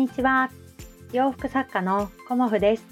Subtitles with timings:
[0.00, 0.50] にちは。
[1.12, 2.86] 洋服作家のコモフです。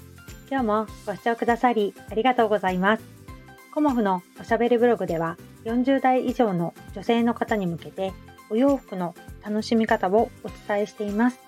[0.47, 3.03] 今日もご視聴くださりありがとうございます。
[3.73, 5.35] コモフのおしゃべりブログでは
[5.65, 8.13] 40代以上の女性の方に向けて
[8.51, 11.39] お洋服の楽しみ方をお伝えしています。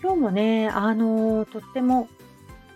[0.00, 2.08] 今日もねあのとっても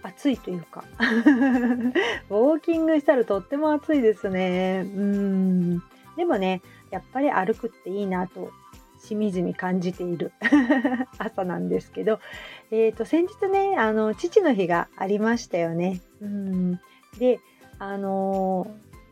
[0.02, 4.80] 暑いというか ウォーキングしたらとっても暑いですね。
[4.84, 5.78] うん。
[6.16, 8.50] でもねやっぱり歩くっていいなと
[9.04, 10.32] しみじみ感じている
[11.18, 12.20] 朝なんですけど、
[12.70, 16.00] えーと、先日ねあの父の日がありましたよね。
[16.20, 16.80] うん
[17.18, 17.38] で
[17.78, 18.66] あの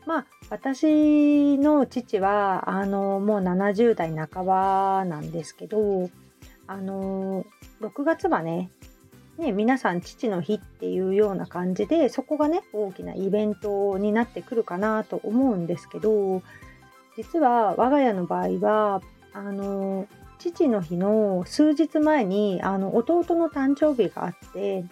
[0.05, 6.09] ー、まあ私の父はあのー、もう70代半ばなんですけど
[6.67, 8.69] あのー、6月はね
[9.37, 16.43] ね、皆さん父の日っていうような感じでそこがね大きなイベントになってくるかなと思うんですけど
[17.17, 19.01] 実は我が家の場合は
[19.33, 24.85] あの父の日の数日前にあの弟の誕生日があって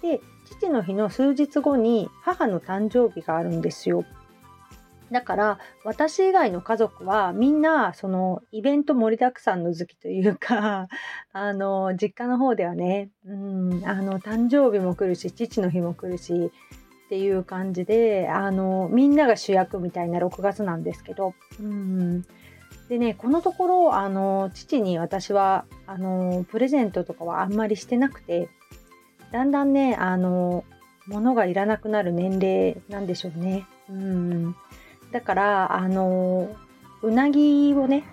[0.00, 4.04] で父の日の数日後に母の誕生日があるんですよ。
[5.12, 10.88] だから私以外の家族はみんなそのイベント盛りだくさんの好きというか
[11.34, 16.50] あの実家の方ではねうんあの誕生日も来るし父の日も来るし
[17.06, 22.24] っていう感じであのみんなが主役みたいな6月なんですけどうん
[22.92, 28.50] でねこのところあの父に私はあのプレゼントとかはあんまりしてなくて
[29.32, 30.62] だんだんねあの
[31.06, 33.64] 物がいらなくなる年齢なんでしょうね。
[33.88, 34.54] うん
[35.10, 36.54] だからあの
[37.00, 38.04] うなぎをね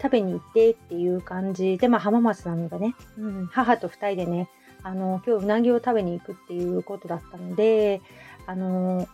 [0.00, 4.48] 食べに行ってっていう感じでまあ浜松なのでね、うん、母と2人でね
[4.82, 8.00] あの今日うなぎを食べに行くっていうことだったので
[8.46, 9.06] あの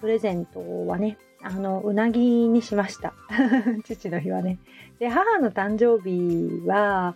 [0.00, 3.14] プレゼントはねあのうなぎにしました。
[3.84, 4.58] 父の日はね。
[4.98, 7.14] で母の誕生日は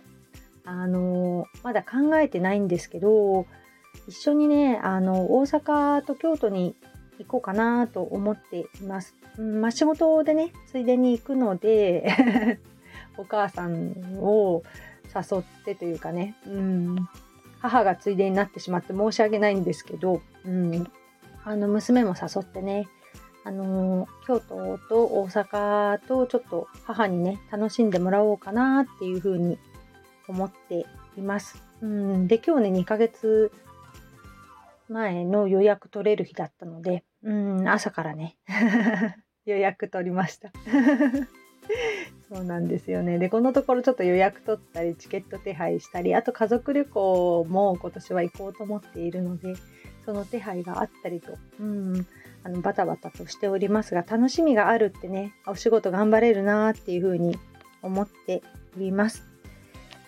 [0.65, 3.45] あのまだ考えてないんですけど
[4.07, 6.75] 一緒にねあの大阪と京都に
[7.19, 12.59] 行こうかなと思っています、うんまあ、仕事でねついでに行くので
[13.17, 14.63] お母さんを
[15.15, 16.95] 誘ってというかね、うん、
[17.59, 20.91] 母がついでになってしまって申し訳ないんですけど、うん、
[21.43, 22.87] あの娘も誘ってね
[23.45, 29.59] あの京都と大阪とちょっと母にね楽しんでもらおうかなっていうふうに
[30.27, 31.63] 思っています。
[31.81, 33.51] うんで今日ね2ヶ月
[34.89, 38.35] 前の予約取れる日だったのでうん朝からね
[39.45, 40.51] 予約取りました。
[42.29, 43.19] そうなんですよね。
[43.19, 49.55] で、このところちょっと予約取ったり、チケット手配したり、あと家族旅行も今年は行こうと思っているので、
[50.05, 52.07] その手配があったりと、うん、
[52.45, 57.39] あのバタバタとしておりますが、楽しみがあるってね、お仕事頑張れるなっていうふうに
[57.81, 58.43] 思って
[58.77, 59.23] おります。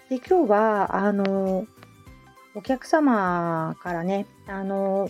[0.10, 1.66] で、今日は、あの、
[2.54, 5.10] お客様からね、あの、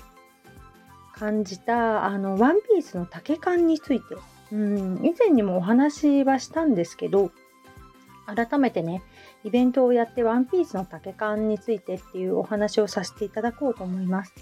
[1.15, 4.15] 感じた、あの、ワンピースの丈感について、
[4.53, 7.31] うん、以前にもお話はしたんですけど、
[8.25, 9.03] 改めてね、
[9.44, 14.33] イベントをやってワンピースの丈感についてっていうお話をさせていただこうと思います。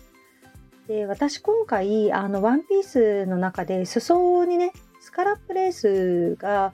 [0.88, 6.74] で私今回あのワンピースの中で裾にねスカラップレースが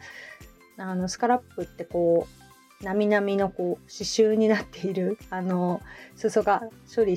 [0.77, 2.27] あのスカラップってこ
[2.81, 5.81] うなみなみのこう刺繍になっているあの
[6.15, 6.63] 裾が
[6.93, 7.15] 処理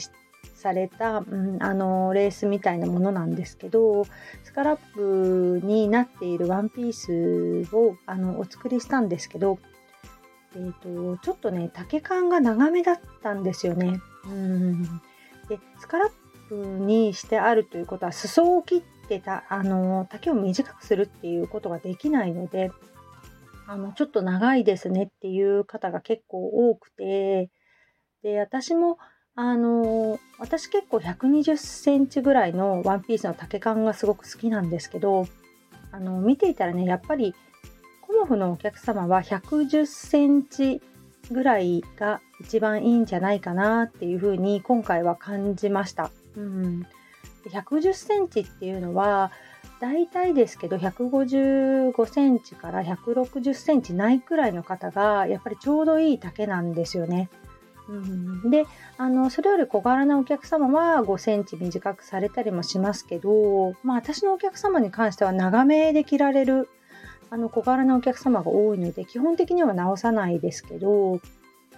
[0.54, 4.06] された、うん、あのレースみたいなものなんですけど
[4.44, 9.58] スカラップになっているワンピースをあのお作りしたんですけど、
[10.54, 10.72] えー
[11.16, 14.00] と、ちょっとね丈感が長めだったんですよね。
[14.26, 14.82] うん
[15.48, 16.23] でスカラッ
[16.54, 22.70] にしてあるということは裾を切ってたあの丈を短くするっていうことができないので
[23.66, 27.50] あのちょっと長いですねっていう方が結構多くて
[28.22, 28.98] で私も
[29.36, 35.26] あの私結構120センチぐらいのワンピースの丈感がすごく好きなんですけど
[35.90, 37.34] あの見ていたらねやっぱり
[38.00, 40.80] コモフのお客様は110センチ
[41.30, 46.10] ぐらいが一番いいんじゃないかなっていうふうに今回は感じました。
[46.36, 46.86] うん、
[47.46, 49.30] 110センチっていうのは
[49.80, 57.28] 大体ですけど155センチから160センチないくらいの方がやっぱりちょうどいい丈なんですよね。
[57.86, 58.64] うん、で
[58.96, 66.70] あのそれより小柄なお客様は5センチ短くされたりもしますけど、まあ、私のお客様に関しては長めで着られる
[67.28, 71.20] あの小柄なお客様が多いので基本的には直さないですけど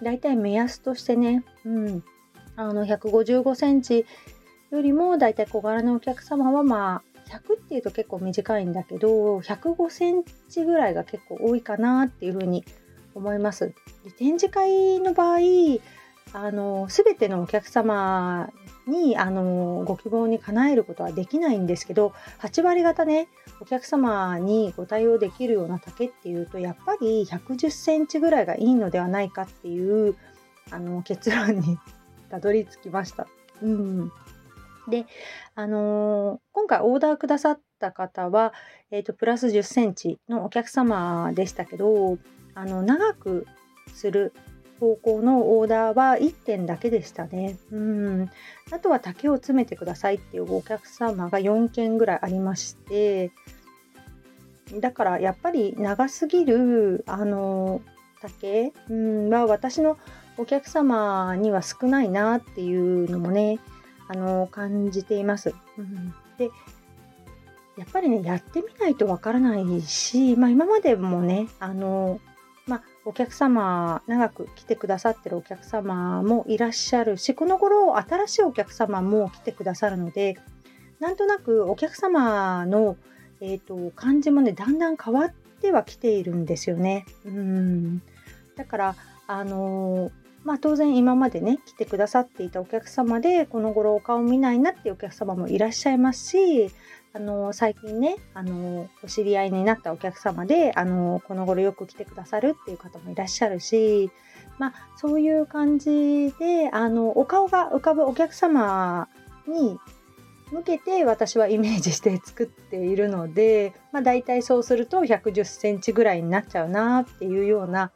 [0.01, 2.03] だいたい目安としてね、うん、
[2.55, 4.05] あの155センチ
[4.71, 12.63] よりもだいたい小柄なお客様はまあ100っていうと結構短いんだけど105センチぐらいが結構多いかなっていうふうに
[13.15, 13.73] 思います。
[14.03, 15.39] で展示会の場合
[16.33, 18.49] あの全てのお客様
[18.85, 23.27] にあのご希望に叶えることはできないんですけど8割方ね
[23.61, 30.15] お客様にご対応できるような丈っていうとやっぱり110センチぐらいがいいのではないかっていう
[30.69, 31.77] あの結論に
[32.29, 33.27] たどり着きました。
[33.61, 34.11] うん、
[34.87, 35.05] で、
[35.55, 38.53] あのー、今回オーダーくださった方は、
[38.91, 42.17] えーと、プラス10センチのお客様でしたけど
[42.55, 43.45] あの長く
[43.93, 44.33] する
[44.79, 47.57] 方向のオーダーは1点だけでしたね。
[47.71, 48.29] うん。
[48.71, 53.31] あとは竹を詰めてくださいっていうお客様が4件ぐらいありまして、
[54.79, 57.81] だからやっぱり長すぎる、あの、
[58.21, 59.97] 竹、うん、は私の
[60.37, 63.59] お客様には少ないなっていうのもね、
[64.07, 65.53] あの、感じています。
[65.77, 66.49] うん、で、
[67.77, 72.19] やっぱりね、やってみないとわからないし、まあ今までもね、あの、
[72.65, 80.37] まあ、お客様、長く来てくださってるお客様もいらっしゃるし、この頃、新しいお客様も来てくださるので、
[80.99, 82.97] なんとなくお客様の、
[83.39, 87.05] えーと、感じもね、だんだん変わってはきているんですよね。
[87.25, 88.01] うん
[88.55, 88.95] だから、
[89.27, 90.11] あのー、
[90.47, 96.71] まあ、当然今までね来てくださっていたお客様でこの頃お顔見ないなっていうお客様もいらっしゃいますし
[97.11, 104.09] あの最近ねあのお知り合いになったお客様であのこの頃よく来てくださるっていう方もいらっしゃるし、
[104.57, 109.09] まあ、そういう感じであのお顔が浮かぶお客様
[109.49, 109.77] に
[110.53, 117.91] 向けて私はイメージして作っているので、まあ、大体そうすると110センチぐらいになっちゃうなっていうような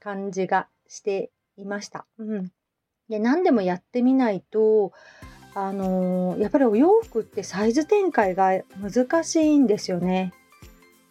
[0.00, 1.30] 感じがして
[1.62, 2.06] いました。
[2.18, 2.52] うん、
[3.08, 4.92] で何でもやってみないと
[5.54, 10.32] あのー、やっぱりお洋服ってサイズ展開が難しいんですよね。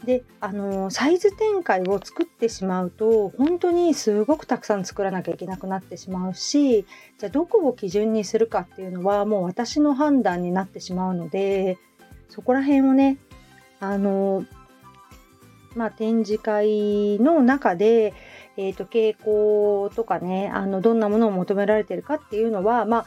[0.03, 6.87] で、あのー、サイズ展開を作ってしまうと本当にすごくたくさん作らなきゃいけなくなってしまうし
[7.19, 11.77] じゃあどこを基準にするかっていうのはもう私の判断になってしまうので
[12.29, 13.19] そこら辺をね
[13.79, 14.47] あのー、
[15.75, 18.13] まあ、展示会の中で、
[18.57, 23.05] えーと、傾向とかねあのどんなものを求められてるかっていうのはまあ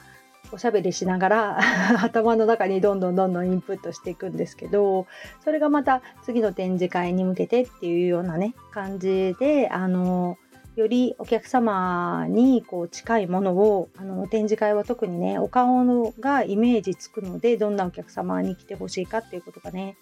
[0.52, 1.58] おしゃべりしながら
[2.02, 5.06] 頭の中にどんどんどんどんインプットしていくんですけど
[5.42, 10.38] それがまた次の展示会に向けてっていうようなね感じであの
[10.76, 19.96] よりお客様にこう近いものをあの展示会は特にねお顔がイメージつくのでどんなお客様に来てほしいかっていうことがね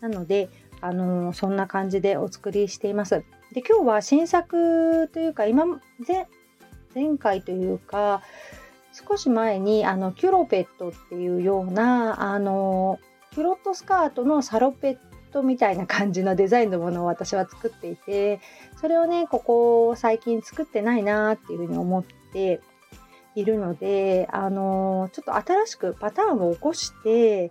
[0.00, 0.48] なので
[0.80, 3.22] あのそんな感じでお作りしています。
[3.52, 6.26] で今日は新作というか今前
[6.94, 8.22] 前回というか
[8.92, 12.98] 少し前にあのキュロペットっていうようなあの
[13.32, 14.98] キュロットスカートのサロペッ
[15.32, 18.40] トみたいな感じのデザインのものを私は作っていて
[18.80, 22.60] それをねここ最近作ってないなっていうふうに思って
[23.34, 27.50] いるのであのちょっと新しくパターンを起こして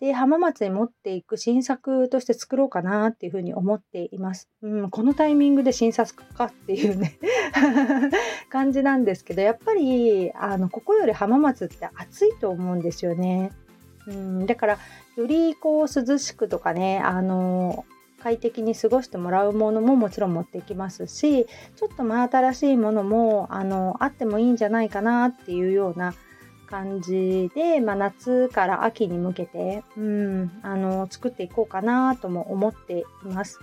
[0.00, 4.48] で、浜松に持っていく新作として作ろうかなっていうふうに思っています。
[4.62, 7.18] うん、このタイミングで新作かっていうね
[8.48, 13.52] 感じなんですけど、やっぱり、あの、ここより浜松って暑いと思うんですよね。
[14.06, 14.78] うん、だから、
[15.16, 17.84] よりこう涼しくとかね、あの、
[18.22, 26.14] 快適に過ごしてもらうものももちろん持ってきますし、ちょっと真新しいものも、あの、あってもいいんじゃないかなっていうような、
[26.70, 33.58] 感じで、まあ、夏から秋に向けて、うん、あの作っていこうかなとも思っています。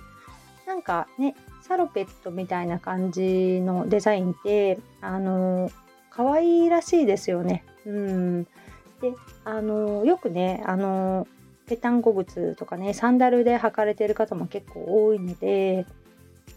[0.67, 5.71] なんかねサロペットみたいな感じのデザインってあの
[6.09, 7.63] 可愛いらしいですよね。
[7.85, 9.13] うん、で
[9.45, 11.25] あのよくねあの
[11.67, 15.85] ぺたんこ靴とかねサンダルで履かれてる方も結構多いので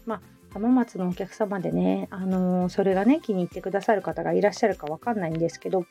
[0.05, 0.21] まあ
[0.53, 5.85] 浜松のお客様でね、あのそれがね気に入ってくださる方がいらっしゃるかわかんないんですけど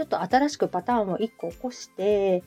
[0.00, 2.42] ちょっと新しくパターンを1個起こして、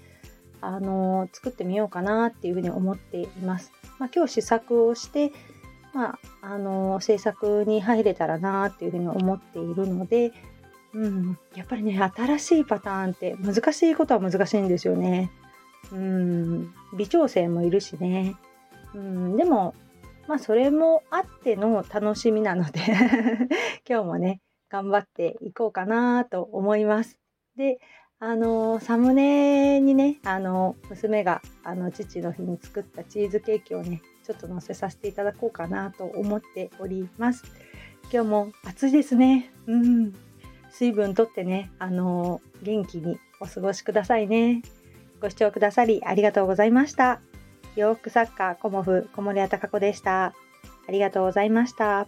[0.60, 3.72] あの作ってみようかなっていうふうに思っています。
[4.00, 5.32] まあ、今日試作をして、
[5.94, 10.32] まあ、あの制作に入れたらなっていうふうに思っているので、
[10.96, 15.30] うん、やっぱりね、新しいパターンって難しいことは難しいんですよね。
[15.92, 18.36] うん、微調整もいるしね。
[18.96, 19.76] うん、でも、
[20.28, 22.80] まあそれもあっての楽しみなので
[23.88, 27.20] 今日もね、頑張っていこうかなと思います。
[27.58, 27.80] で、
[28.20, 37.44] あのサムネにね、あの娘があの父の日に作ったチーズケーキをね、ちょっと載せさせていただこうかなと思っております。
[38.12, 39.52] 今日も暑いですね。
[39.68, 40.14] うん。
[40.72, 44.62] 水分とってね、あの元気にお過ごしくださいね。
[45.22, 47.22] ご視聴くださりありがとうございました。
[47.76, 50.34] 洋服作家コモフ小森屋隆子でした。
[50.88, 52.08] ありがとうございました。